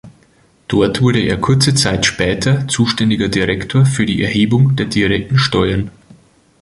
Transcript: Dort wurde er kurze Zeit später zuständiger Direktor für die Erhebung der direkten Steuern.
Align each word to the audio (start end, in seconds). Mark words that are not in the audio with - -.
Dort 0.67 0.99
wurde 1.03 1.19
er 1.19 1.37
kurze 1.39 1.75
Zeit 1.75 2.07
später 2.07 2.67
zuständiger 2.67 3.29
Direktor 3.29 3.85
für 3.85 4.07
die 4.07 4.23
Erhebung 4.23 4.75
der 4.75 4.87
direkten 4.87 5.37
Steuern. 5.37 5.91